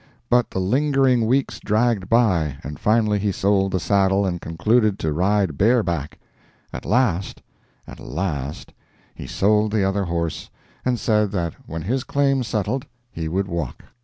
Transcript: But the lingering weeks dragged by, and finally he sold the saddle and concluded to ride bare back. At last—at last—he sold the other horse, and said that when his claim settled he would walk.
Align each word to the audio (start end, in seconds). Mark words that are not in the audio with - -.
But 0.31 0.49
the 0.49 0.59
lingering 0.59 1.27
weeks 1.27 1.59
dragged 1.59 2.09
by, 2.09 2.57
and 2.63 2.79
finally 2.79 3.19
he 3.19 3.31
sold 3.31 3.71
the 3.71 3.79
saddle 3.79 4.25
and 4.25 4.41
concluded 4.41 4.97
to 4.97 5.13
ride 5.13 5.59
bare 5.59 5.83
back. 5.83 6.17
At 6.73 6.85
last—at 6.87 7.99
last—he 7.99 9.27
sold 9.27 9.71
the 9.71 9.83
other 9.83 10.05
horse, 10.05 10.49
and 10.83 10.99
said 10.99 11.29
that 11.33 11.53
when 11.67 11.83
his 11.83 12.03
claim 12.03 12.41
settled 12.41 12.87
he 13.11 13.27
would 13.27 13.47
walk. 13.47 13.83